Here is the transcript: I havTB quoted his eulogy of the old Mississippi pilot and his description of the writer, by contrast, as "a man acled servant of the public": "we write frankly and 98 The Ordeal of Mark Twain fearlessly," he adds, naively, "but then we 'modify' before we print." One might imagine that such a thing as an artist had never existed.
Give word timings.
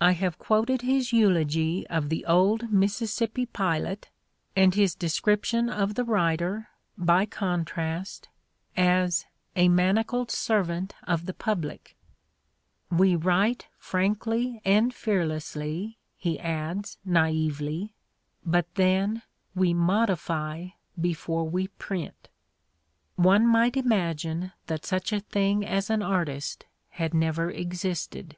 I 0.00 0.14
havTB 0.14 0.38
quoted 0.38 0.82
his 0.82 1.12
eulogy 1.12 1.84
of 1.88 2.10
the 2.10 2.24
old 2.26 2.72
Mississippi 2.72 3.44
pilot 3.44 4.08
and 4.54 4.72
his 4.72 4.94
description 4.94 5.68
of 5.68 5.96
the 5.96 6.04
writer, 6.04 6.68
by 6.96 7.26
contrast, 7.26 8.28
as 8.76 9.26
"a 9.56 9.68
man 9.68 9.96
acled 9.98 10.30
servant 10.30 10.94
of 11.08 11.26
the 11.26 11.34
public": 11.34 11.96
"we 12.88 13.16
write 13.16 13.66
frankly 13.78 14.60
and 14.64 14.64
98 14.64 14.64
The 14.64 14.70
Ordeal 14.70 14.76
of 14.78 14.84
Mark 14.84 14.94
Twain 14.94 15.02
fearlessly," 15.42 15.98
he 16.16 16.38
adds, 16.38 16.98
naively, 17.04 17.94
"but 18.46 18.72
then 18.76 19.22
we 19.56 19.74
'modify' 19.74 20.68
before 21.00 21.48
we 21.48 21.66
print." 21.66 22.28
One 23.16 23.44
might 23.44 23.76
imagine 23.76 24.52
that 24.68 24.86
such 24.86 25.12
a 25.12 25.18
thing 25.18 25.66
as 25.66 25.90
an 25.90 26.02
artist 26.04 26.64
had 26.90 27.12
never 27.12 27.50
existed. 27.50 28.36